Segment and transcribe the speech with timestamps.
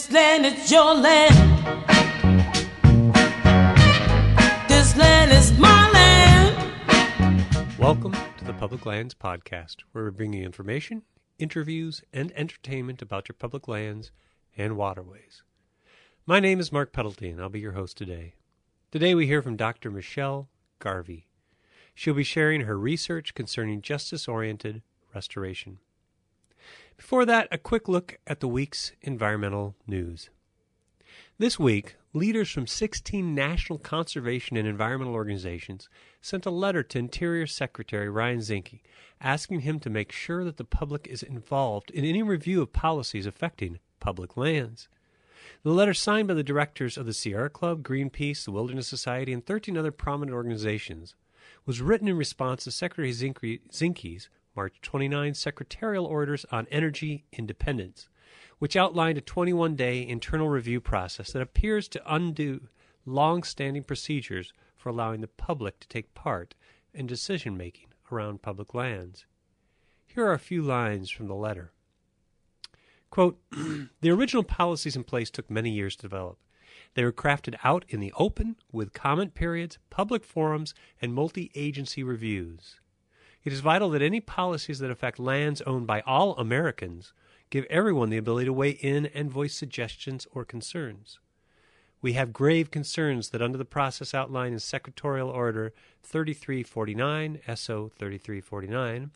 [0.00, 1.34] This land is your land.
[4.66, 7.78] This land is my land.
[7.78, 11.02] Welcome to the Public Lands Podcast, where we bring you information,
[11.38, 14.10] interviews, and entertainment about your public lands
[14.56, 15.42] and waterways.
[16.24, 18.36] My name is Mark Peddleton, and I'll be your host today.
[18.90, 19.90] Today we hear from Dr.
[19.90, 20.48] Michelle
[20.78, 21.28] Garvey.
[21.94, 24.80] She'll be sharing her research concerning justice oriented
[25.14, 25.80] restoration.
[26.96, 30.30] Before that, a quick look at the week's environmental news.
[31.38, 35.88] This week, leaders from 16 national conservation and environmental organizations
[36.20, 38.80] sent a letter to Interior Secretary Ryan Zinke
[39.20, 43.26] asking him to make sure that the public is involved in any review of policies
[43.26, 44.88] affecting public lands.
[45.62, 49.44] The letter, signed by the directors of the Sierra Club, Greenpeace, the Wilderness Society, and
[49.44, 51.14] 13 other prominent organizations,
[51.66, 58.08] was written in response to Secretary Zinke's March 29 secretarial orders on energy independence,
[58.58, 62.68] which outlined a 21 day internal review process that appears to undo
[63.06, 66.54] long standing procedures for allowing the public to take part
[66.92, 69.26] in decision making around public lands.
[70.06, 71.72] Here are a few lines from the letter.
[73.10, 73.38] Quote,
[74.00, 76.38] the original policies in place took many years to develop.
[76.94, 82.02] They were crafted out in the open with comment periods, public forums, and multi agency
[82.02, 82.80] reviews.
[83.42, 87.14] It is vital that any policies that affect lands owned by all Americans
[87.48, 91.18] give everyone the ability to weigh in and voice suggestions or concerns.
[92.02, 99.10] We have grave concerns that under the process outlined in Secretarial Order 3349, SO 3349,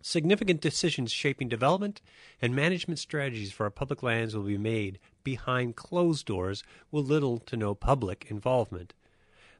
[0.00, 2.00] significant decisions shaping development
[2.40, 7.38] and management strategies for our public lands will be made behind closed doors with little
[7.38, 8.94] to no public involvement.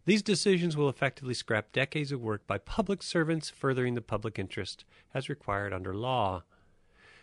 [0.06, 4.84] These decisions will effectively scrap decades of work by public servants furthering the public interest
[5.12, 6.42] as required under law.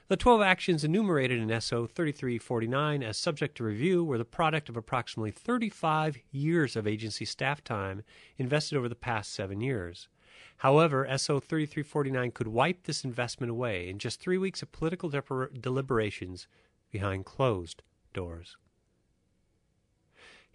[0.09, 4.77] The 12 actions enumerated in SO 3349 as subject to review were the product of
[4.77, 8.03] approximately 35 years of agency staff time
[8.37, 10.07] invested over the past seven years.
[10.57, 15.49] However, SO 3349 could wipe this investment away in just three weeks of political de-
[15.59, 16.47] deliberations
[16.89, 17.83] behind closed
[18.13, 18.55] doors.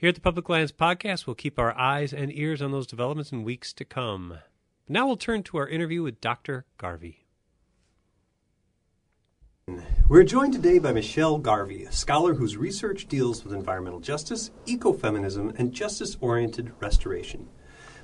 [0.02, 3.30] Here at the Public Lands Podcast, we'll keep our eyes and ears on those developments
[3.30, 4.38] in weeks to come.
[4.88, 6.64] Now we'll turn to our interview with Dr.
[6.76, 7.24] Garvey.
[10.08, 15.56] We're joined today by Michelle Garvey, a scholar whose research deals with environmental justice, ecofeminism,
[15.56, 17.48] and justice oriented restoration.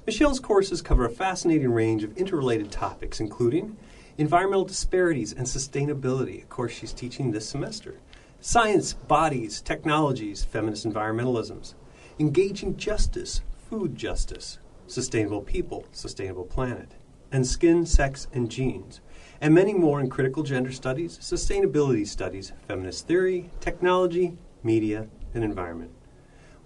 [0.06, 3.76] Michelle's courses cover a fascinating range of interrelated topics, including
[4.18, 7.98] environmental disparities and sustainability, a course she's teaching this semester,
[8.38, 11.74] science, bodies, technologies, feminist environmentalisms,
[12.18, 16.92] engaging justice, food justice, sustainable people, sustainable planet,
[17.30, 19.00] and skin, sex, and genes,
[19.40, 25.92] and many more in critical gender studies, sustainability studies, feminist theory, technology, media, and environment.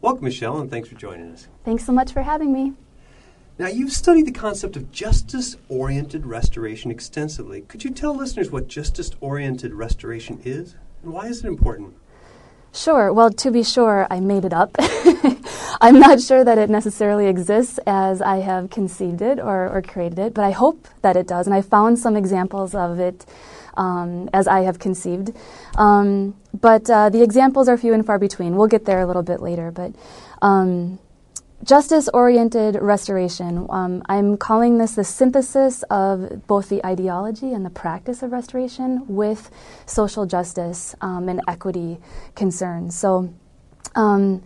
[0.00, 1.48] Welcome, Michelle, and thanks for joining us.
[1.64, 2.72] Thanks so much for having me.
[3.58, 7.60] Now, you've studied the concept of justice oriented restoration extensively.
[7.62, 11.94] Could you tell listeners what justice oriented restoration is and why is it important?
[12.74, 13.12] Sure.
[13.12, 14.74] Well, to be sure, I made it up.
[15.80, 20.18] I'm not sure that it necessarily exists as I have conceived it or, or, created
[20.18, 21.46] it, but I hope that it does.
[21.46, 23.26] And I found some examples of it
[23.76, 25.32] um, as I have conceived.
[25.76, 28.56] Um, but uh, the examples are few and far between.
[28.56, 29.70] We'll get there a little bit later.
[29.70, 29.92] But
[30.40, 30.98] um,
[31.64, 33.66] justice oriented restoration.
[33.70, 39.04] Um, I'm calling this the synthesis of both the ideology and the practice of restoration
[39.06, 39.50] with
[39.86, 41.98] social justice um, and equity
[42.34, 42.96] concerns.
[42.98, 43.32] So,
[43.94, 44.42] um,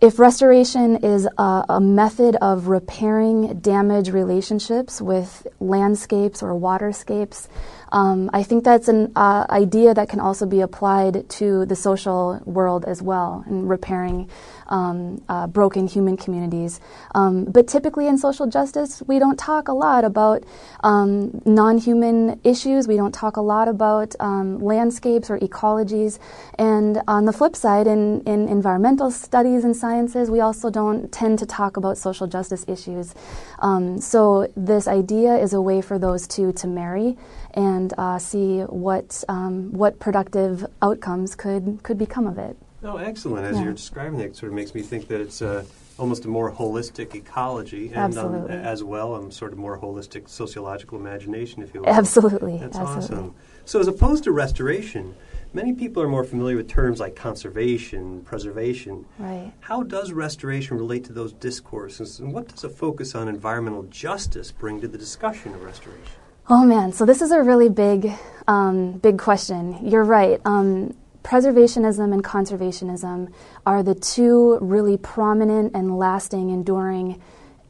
[0.00, 7.46] if restoration is a, a, method of repairing damaged relationships with landscapes or waterscapes,
[7.92, 12.40] um, I think that's an uh, idea that can also be applied to the social
[12.46, 14.30] world as well, in repairing
[14.68, 16.80] um, uh, broken human communities.
[17.14, 20.42] Um, but typically in social justice, we don't talk a lot about
[20.82, 26.18] um, non human issues, we don't talk a lot about um, landscapes or ecologies.
[26.58, 31.38] And on the flip side, in, in environmental studies and sciences, we also don't tend
[31.40, 33.14] to talk about social justice issues.
[33.58, 37.18] Um, so, this idea is a way for those two to marry
[37.54, 42.56] and uh, see what um, what productive outcomes could could become of it.
[42.84, 43.46] Oh, excellent!
[43.46, 43.64] As yeah.
[43.64, 45.64] you're describing that, it sort of makes me think that it's a
[45.98, 50.98] almost a more holistic ecology, and um, as well, a sort of more holistic sociological
[50.98, 51.88] imagination, if you will.
[51.88, 53.16] Absolutely, that's Absolutely.
[53.16, 53.34] awesome.
[53.64, 55.14] So, as opposed to restoration,
[55.52, 59.06] many people are more familiar with terms like conservation, preservation.
[59.18, 59.52] Right.
[59.60, 64.50] How does restoration relate to those discourses, and what does a focus on environmental justice
[64.50, 66.21] bring to the discussion of restoration?
[66.48, 68.12] Oh man, so this is a really big,
[68.48, 69.78] um, big question.
[69.88, 70.40] You're right.
[70.44, 73.32] Um, preservationism and conservationism
[73.64, 77.22] are the two really prominent and lasting, enduring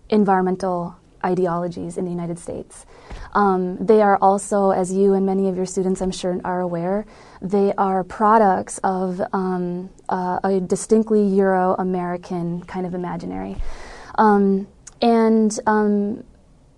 [0.09, 2.87] environmental ideologies in the United States.
[3.35, 7.05] Um, they are also, as you and many of your students, I'm sure, are aware,
[7.43, 13.57] they are products of um, uh, a distinctly Euro American kind of imaginary.
[14.17, 14.67] Um,
[15.03, 16.25] and um,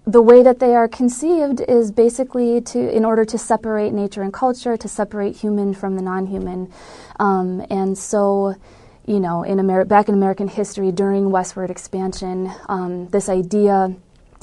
[0.06, 4.33] the way that they are conceived is basically to, in order to separate nature and
[4.33, 6.71] culture, to separate human from the non-human,
[7.19, 8.55] um, and so,
[9.06, 13.95] you know, in Amer- back in American history during westward expansion, um, this idea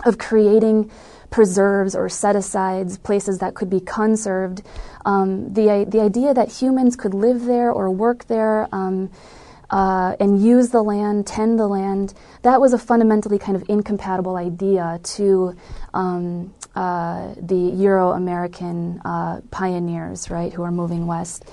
[0.05, 0.89] of creating
[1.29, 4.63] preserves or set asides, places that could be conserved,
[5.05, 8.67] um, the the idea that humans could live there or work there.
[8.71, 9.09] Um,
[9.71, 12.13] uh, and use the land, tend the land,
[12.43, 15.55] that was a fundamentally kind of incompatible idea to
[15.93, 21.49] um, uh, the Euro American uh, pioneers, right, who are moving west.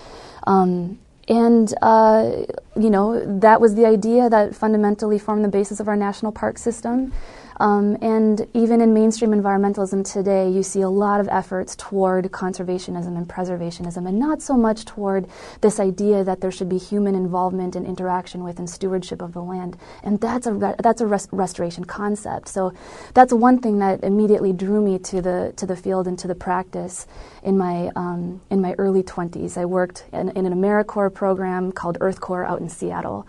[0.47, 0.99] Um,
[1.29, 2.45] and, uh,
[2.75, 6.59] you know, that was the idea that fundamentally formed the basis of our national park
[6.59, 7.13] system.
[7.61, 13.17] Um, and even in mainstream environmentalism today, you see a lot of efforts toward conservationism
[13.17, 15.27] and preservationism, and not so much toward
[15.61, 19.43] this idea that there should be human involvement and interaction with and stewardship of the
[19.43, 19.77] land.
[20.03, 22.49] And that's a re- that's a res- restoration concept.
[22.49, 22.73] So
[23.15, 26.35] that's one thing that immediately drew me to the to the field and to the
[26.35, 27.07] practice
[27.43, 29.57] in my um, in my early 20s.
[29.59, 33.27] I worked in, in an AmeriCorps program called EarthCorps out in Seattle,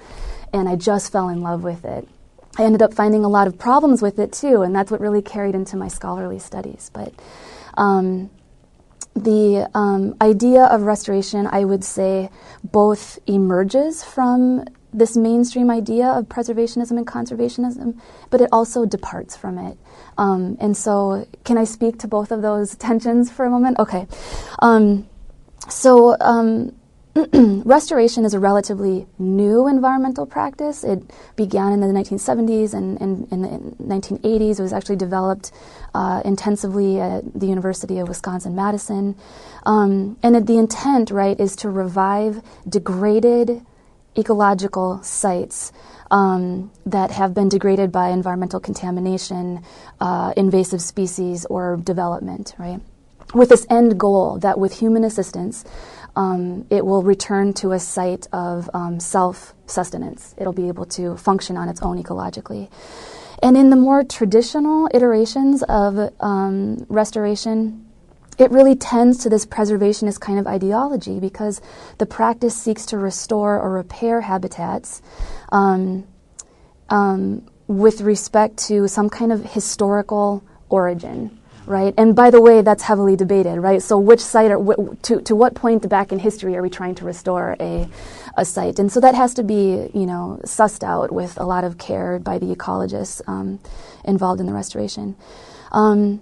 [0.53, 2.07] and I just fell in love with it.
[2.59, 5.21] I ended up finding a lot of problems with it too, and that's what really
[5.21, 6.91] carried into my scholarly studies.
[6.93, 7.13] But
[7.77, 8.29] um,
[9.15, 12.29] the um, idea of restoration, I would say,
[12.61, 17.97] both emerges from this mainstream idea of preservationism and conservationism,
[18.29, 19.77] but it also departs from it.
[20.17, 23.79] Um, and so, can I speak to both of those tensions for a moment?
[23.79, 24.05] Okay.
[24.61, 25.07] Um,
[25.69, 26.75] so, um,
[27.65, 30.83] restoration is a relatively new environmental practice.
[30.83, 31.01] It
[31.35, 34.59] began in the 1970s and, in the 1980s.
[34.59, 35.51] It was actually developed
[35.95, 39.15] uh, intensively at the University of Wisconsin Madison.
[39.65, 43.65] Um, and the intent, right, is to revive degraded
[44.15, 45.71] ecological sites
[46.11, 49.63] um, that have been degraded by environmental contamination,
[49.99, 52.81] uh, invasive species, or development, right?
[53.33, 55.63] With this end goal that with human assistance,
[56.15, 60.35] um, it will return to a site of um, self sustenance.
[60.37, 62.69] It'll be able to function on its own ecologically.
[63.41, 67.85] And in the more traditional iterations of um, restoration,
[68.37, 71.61] it really tends to this preservationist kind of ideology because
[71.97, 75.01] the practice seeks to restore or repair habitats
[75.51, 76.05] um,
[76.89, 81.38] um, with respect to some kind of historical origin
[81.69, 81.93] right?
[81.97, 83.81] And by the way, that's heavily debated, right?
[83.81, 86.95] So which site, or wh- to, to what point back in history are we trying
[86.95, 87.87] to restore a,
[88.35, 88.79] a site?
[88.79, 92.17] And so that has to be, you know, sussed out with a lot of care
[92.17, 93.59] by the ecologists um,
[94.03, 95.15] involved in the restoration.
[95.71, 96.21] Um,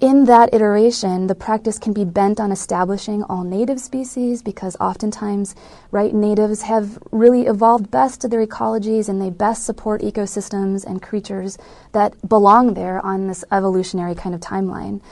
[0.00, 5.54] in that iteration, the practice can be bent on establishing all native species because oftentimes,
[5.90, 11.02] right, natives have really evolved best to their ecologies and they best support ecosystems and
[11.02, 11.58] creatures
[11.92, 15.02] that belong there on this evolutionary kind of timeline.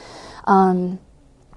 [0.45, 0.99] Um,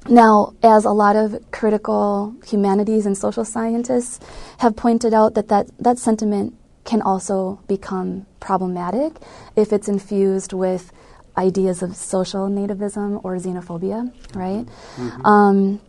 [0.10, 4.20] now, as a lot of critical humanities and social scientists
[4.58, 9.14] have pointed out, that that, that sentiment can also become problematic
[9.56, 10.92] if it's infused with
[11.38, 14.66] ideas of social nativism or xenophobia, right?
[14.66, 15.26] Mm-hmm.
[15.26, 15.82] Um,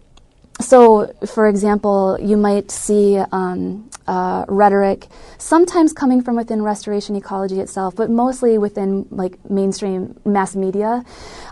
[0.60, 5.08] so, for example, you might see um, uh, rhetoric
[5.38, 11.04] sometimes coming from within restoration ecology itself, but mostly within like mainstream mass media.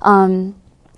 [0.02, 0.54] Um,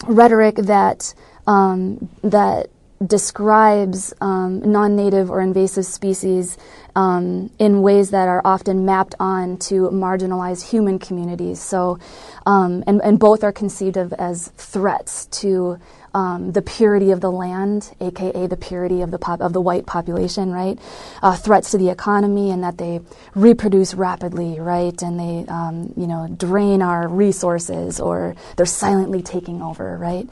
[0.06, 1.14] rhetoric that
[1.46, 2.70] um, that
[3.06, 6.59] describes um, non-native or invasive species
[6.94, 11.61] um, in ways that are often mapped on to marginalized human communities.
[11.61, 11.99] So,
[12.47, 15.78] um, and, and both are conceived of as threats to
[16.14, 19.87] um, the purity of the land, aka the purity of the pop- of the white
[19.87, 20.78] population, right?
[21.23, 23.00] Uh, threats to the economy, and that they
[23.35, 25.00] reproduce rapidly, right?
[25.02, 30.28] And they, um, you know, drain our resources, or they're silently taking over, right?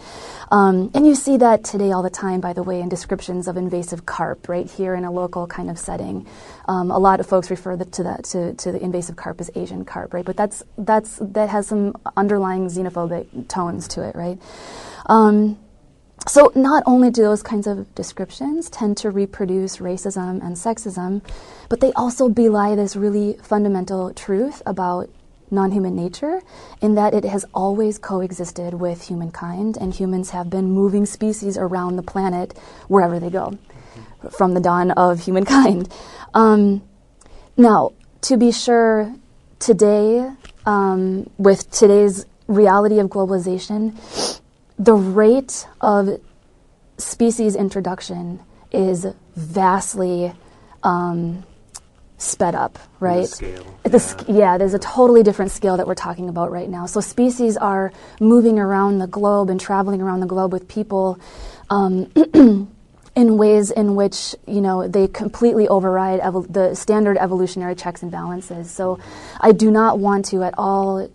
[0.51, 3.57] Um, and you see that today all the time, by the way, in descriptions of
[3.57, 6.27] invasive carp, right here in a local kind of setting.
[6.67, 9.51] Um, a lot of folks refer the, to that to, to the invasive carp as
[9.55, 10.25] Asian carp, right?
[10.25, 14.39] But that's that's that has some underlying xenophobic tones to it, right?
[15.07, 15.59] Um,
[16.27, 21.23] so, not only do those kinds of descriptions tend to reproduce racism and sexism,
[21.69, 25.09] but they also belie this really fundamental truth about
[25.51, 26.43] non human nature
[26.81, 31.97] in that it has always coexisted with humankind, and humans have been moving species around
[31.97, 32.57] the planet
[32.89, 33.59] wherever they go.
[34.37, 35.93] from the dawn of humankind.
[36.35, 36.83] Um,
[37.57, 39.13] now, to be sure,
[39.59, 40.31] today,
[40.67, 43.99] um, with today's reality of globalization,
[44.81, 46.21] the rate of
[46.97, 48.41] species introduction
[48.73, 49.07] is
[49.37, 50.33] vastly
[50.83, 51.45] um,
[52.17, 53.29] sped up, right?
[53.29, 53.99] scale, The yeah.
[53.99, 56.87] sc- yeah, there's a totally different scale that we're talking about right now.
[56.87, 61.21] So species are moving around the globe and traveling around the globe with people
[61.69, 62.11] um,
[63.15, 68.11] in ways in which you know they completely override evol- the standard evolutionary checks and
[68.11, 68.71] balances.
[68.71, 68.99] So
[69.41, 71.11] I do not want to at all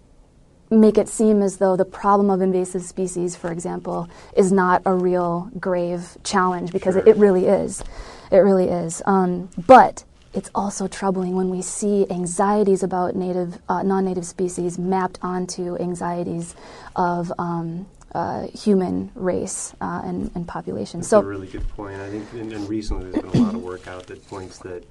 [0.80, 4.94] make it seem as though the problem of invasive species, for example, is not a
[4.94, 7.84] real grave challenge because it, it really is.
[8.32, 9.02] It really is.
[9.06, 10.04] Um, but
[10.34, 16.56] it's also troubling when we see anxieties about native, uh, non-native species mapped onto anxieties
[16.96, 21.00] of um, uh, human race uh, and, and population.
[21.00, 22.00] That's so a really good point.
[22.00, 24.84] I think, and, and recently there's been a lot of work out that points that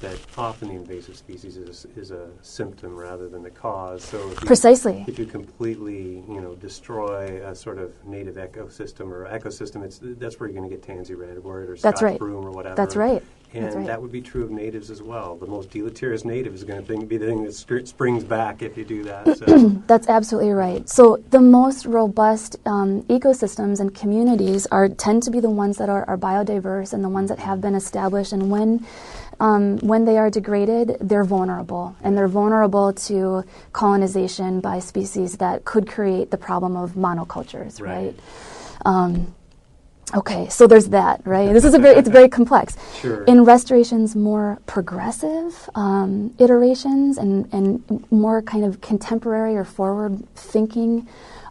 [0.00, 4.04] that often the invasive species is, is a symptom rather than the cause.
[4.04, 5.04] So if you, precisely.
[5.06, 10.38] if you completely, you know, destroy a sort of native ecosystem or ecosystem, it's that's
[10.38, 12.18] where you're going to get tansy ragwort or That's Scotch right.
[12.18, 12.74] broom or whatever.
[12.74, 13.22] That's right.
[13.54, 13.86] And That's right.
[13.86, 15.36] that would be true of natives as well.
[15.36, 18.84] The most deleterious native is going to be the thing that springs back if you
[18.84, 19.38] do that.
[19.38, 19.68] So.
[19.86, 20.86] That's absolutely right.
[20.88, 25.88] So the most robust um, ecosystems and communities are tend to be the ones that
[25.88, 28.32] are, are biodiverse and the ones that have been established.
[28.32, 28.84] And when
[29.40, 35.64] um, when they are degraded, they're vulnerable, and they're vulnerable to colonization by species that
[35.64, 37.80] could create the problem of monocultures.
[37.80, 38.14] Right.
[38.14, 38.20] Right.
[38.84, 39.34] Um,
[40.14, 41.20] okay, so there's that.
[41.26, 41.52] Right.
[41.52, 42.76] This is a very it's very complex.
[43.00, 43.24] Sure.
[43.24, 51.06] In restoration's more progressive um, iterations and, and more kind of contemporary or forward thinking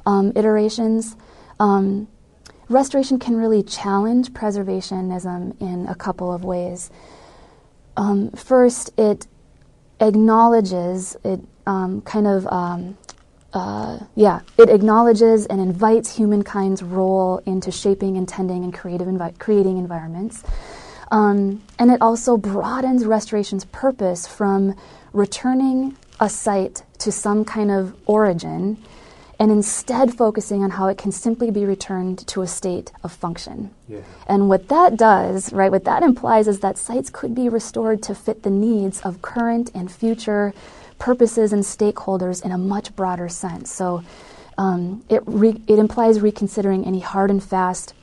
[0.07, 1.15] um, iterations,
[1.59, 2.07] um,
[2.67, 6.89] restoration can really challenge preservationism in a couple of ways.
[7.97, 9.27] Um, first, it
[9.99, 12.97] acknowledges, it um, kind of um,
[13.55, 19.39] uh, yeah, it acknowledges and invites humankind's role into shaping and tending and creative envi-
[19.39, 20.43] creating environments.
[21.09, 24.75] Um, and it also broadens restoration's purpose from
[25.13, 28.77] returning a site to some kind of origin
[29.39, 33.71] and instead focusing on how it can simply be returned to a state of function.
[33.87, 33.99] Yeah.
[34.27, 38.15] And what that does, right, what that implies is that sites could be restored to
[38.15, 40.53] fit the needs of current and future
[40.99, 43.71] purposes and stakeholders in a much broader sense.
[43.71, 44.03] So
[44.57, 47.93] um, it, re- it implies reconsidering any hard and fast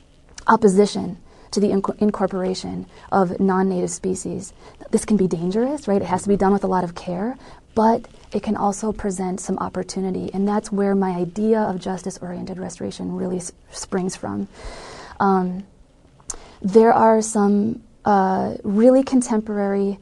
[0.47, 1.17] opposition
[1.51, 4.53] to the inc- incorporation of non native species.
[4.91, 6.01] This can be dangerous, right?
[6.01, 7.37] It has to be done with a lot of care,
[7.75, 10.31] but it can also present some opportunity.
[10.33, 14.47] And that's where my idea of justice oriented restoration really s- springs from.
[15.19, 15.65] Um,
[16.61, 19.99] there are some uh, really contemporary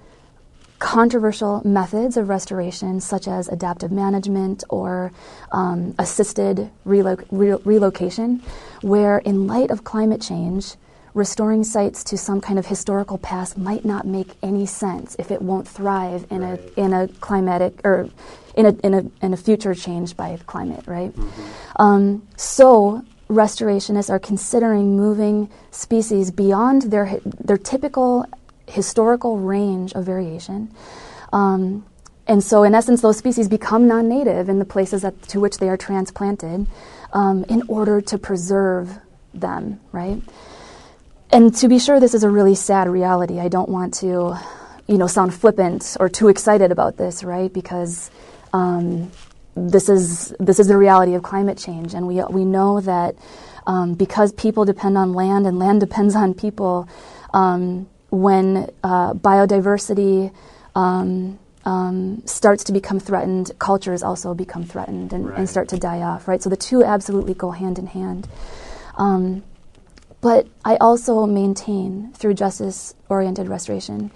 [0.79, 5.11] controversial methods of restoration, such as adaptive management or
[5.51, 8.41] um, assisted re- relocation,
[8.81, 10.73] where, in light of climate change,
[11.13, 15.41] restoring sites to some kind of historical past might not make any sense if it
[15.41, 16.59] won't thrive in Right.
[16.77, 18.09] a in a climatic or
[18.55, 21.13] in a in a in a future changed by climate, right?
[21.77, 28.25] Um, so restorationists are considering moving species beyond their their typical
[28.67, 30.73] historical range of variation.
[31.33, 31.85] Um,
[32.27, 35.57] and so, in essence, those species become non native in the places that, to which
[35.57, 36.67] they are transplanted
[37.13, 38.99] um, in order to preserve
[39.33, 40.21] them, right?
[41.31, 43.39] And to be sure, this is a really sad reality.
[43.39, 44.37] I don't want to,
[44.87, 47.51] you know, sound flippant or too excited about this, right?
[47.51, 48.11] Because
[48.51, 49.11] um,
[49.55, 53.15] this is this is the reality of climate change, and we we know that
[53.65, 56.87] um, because people depend on land and land depends on people.
[57.33, 60.33] Um, when uh, biodiversity
[60.75, 65.37] um, um, starts to become threatened, cultures also become threatened and, Right.
[65.37, 66.43] and start to die off, right?
[66.43, 68.27] So the two absolutely go hand in hand.
[68.97, 69.43] Um,
[70.21, 74.11] but I also maintain through justice oriented restoration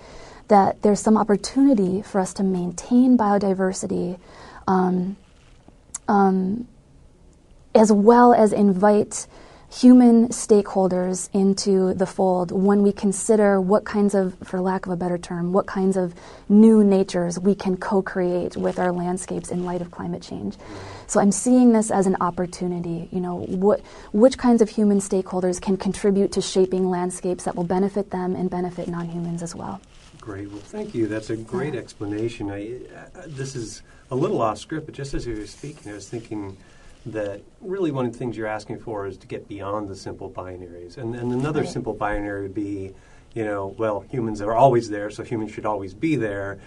[0.47, 4.19] that there's some opportunity for us to maintain biodiversity
[4.67, 5.17] um,
[6.07, 6.67] um,
[7.73, 9.27] as well as invite
[9.75, 14.95] human stakeholders into the fold when we consider what kinds of, for lack of a
[14.95, 16.13] better term, what kinds of
[16.47, 20.55] new natures we can co create with our landscapes in light of climate change.
[21.07, 23.09] So I'm seeing this as an opportunity.
[23.11, 23.81] You know, what,
[24.13, 28.49] which kinds of human stakeholders can contribute to shaping landscapes that will benefit them and
[28.49, 29.81] benefit non humans as well?
[30.21, 30.49] Great.
[30.49, 31.07] Well, thank you.
[31.07, 31.81] That's a great Yeah.
[31.81, 32.49] explanation.
[32.49, 32.77] I,
[33.15, 36.07] uh, this is a little off script, but just as you were speaking, I was
[36.07, 36.57] thinking
[37.05, 40.29] that really one of the things you're asking for is to get beyond the simple
[40.29, 40.97] binaries.
[40.97, 41.69] And, and another Right.
[41.69, 42.93] simple binary would be
[43.35, 46.57] you know, well, humans are always there, so humans should always be there.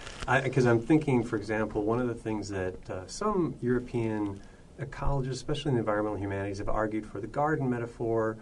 [0.43, 4.39] Because I'm thinking, for example, one of the things that uh, some European
[4.79, 8.37] ecologists, especially in the environmental humanities, have argued for the garden metaphor,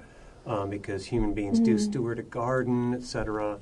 [0.45, 3.59] um, because human beings do steward a garden, et cetera,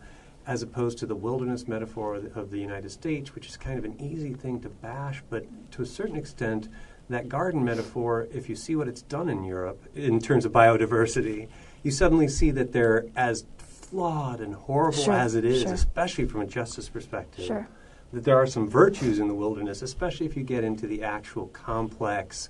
[0.48, 4.02] as opposed to the wilderness metaphor of the United States, which is kind of an
[4.02, 6.70] easy thing to bash, but to a certain extent,
[7.10, 11.48] that garden metaphor, if you see what it's done in Europe in terms of biodiversity,
[11.84, 15.74] you suddenly see that they're as flawed and horrible Sure, as it is, sure.
[15.74, 17.46] especially from a justice perspective.
[17.46, 17.68] Sure.
[18.14, 21.48] That there are some virtues in the wilderness, especially if you get into the actual
[21.48, 22.50] complex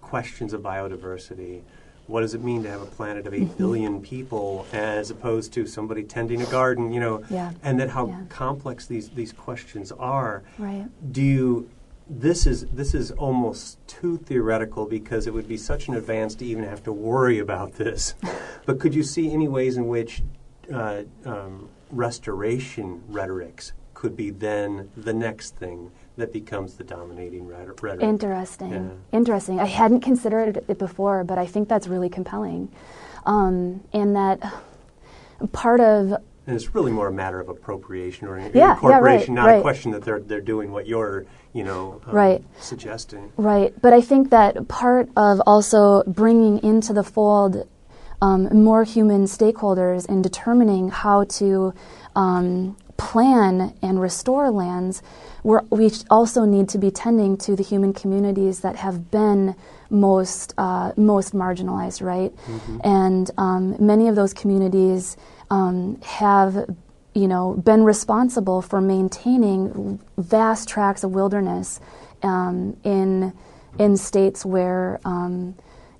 [0.00, 1.62] questions of biodiversity.
[2.08, 3.56] What does it mean to have a planet of 8 Mm-hmm.
[3.56, 7.22] billion people as opposed to somebody tending a garden, you know?
[7.30, 8.22] Yeah, And that how yeah.
[8.28, 10.42] complex these, these questions are.
[10.58, 10.86] Right.
[11.12, 11.70] Do you
[12.12, 16.44] this is this is almost too theoretical because it would be such an advance to
[16.44, 18.14] even have to worry about this.
[18.66, 20.22] but could you see any ways in which
[20.72, 28.02] uh, um, restoration rhetorics could be then the next thing that becomes the dominating rhetoric?
[28.02, 28.72] Interesting.
[28.72, 29.18] Yeah.
[29.18, 29.58] Interesting.
[29.58, 32.70] I hadn't considered it before, but I think that's really compelling.
[33.24, 34.40] Um, and that
[35.52, 36.14] part of
[36.46, 39.60] And it's really more a matter of appropriation or Yeah, yeah, incorporation, right, not a
[39.60, 42.44] question that they're they're doing what you're you know um, Right.
[42.58, 43.32] suggesting.
[43.36, 47.68] Right, but I think that part of also bringing into the fold
[48.20, 51.74] um, more human stakeholders in determining how to
[52.14, 55.02] um, plan and restore lands,
[55.42, 59.56] we're, we also need to be tending to the human communities that have been
[59.90, 62.32] most uh, most marginalized, right?
[62.84, 65.16] And um, many of those communities
[65.50, 66.66] um, have
[67.14, 71.80] you know, been responsible for maintaining vast tracts of wilderness
[72.22, 73.32] um, in
[73.78, 75.54] in states where um,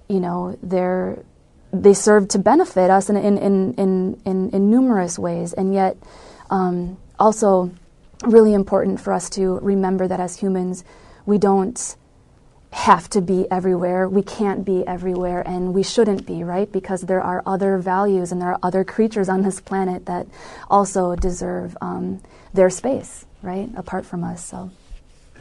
[0.09, 1.23] you know they're
[1.73, 5.97] they serve to benefit us in in in in, in, in numerous ways, and yet
[6.53, 7.73] um, also
[8.25, 10.85] really important for us to remember that as humans
[11.27, 11.97] we don't
[12.73, 14.09] have to be everywhere.
[14.09, 16.71] We can't be everywhere, and we shouldn't be, right?
[16.71, 20.27] Because there are other values and there are other creatures on this planet that
[20.71, 22.23] also deserve um,
[22.55, 23.69] their space, right?
[23.77, 24.45] Apart from us.
[24.45, 24.71] So,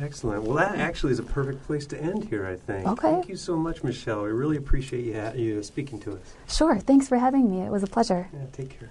[0.01, 0.43] Excellent.
[0.43, 2.87] Well, that actually is a perfect place to end here, I think.
[2.87, 3.11] Okay.
[3.11, 4.23] Thank you so much, Michelle.
[4.23, 6.19] We really appreciate you, ha- you speaking to us.
[6.49, 6.79] sure.
[6.79, 7.61] Thanks for having me.
[7.65, 8.27] It was a pleasure.
[8.33, 8.89] Yeah, take care.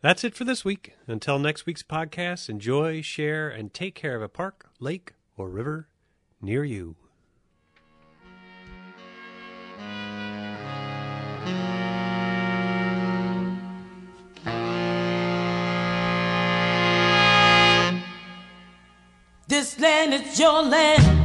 [0.00, 0.92] That's it for this week.
[1.08, 5.88] Until next week's podcast, enjoy, share, and take care of a park, lake, or river
[6.40, 6.94] near you.
[19.48, 21.17] This land is your land.